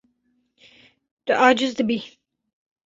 [1.25, 1.97] Tu aciz dibî.